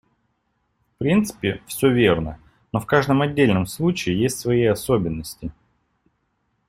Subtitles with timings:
[0.95, 2.39] В принципе, всё верно,
[2.71, 5.51] но в каждом отдельном случае есть свои особенности.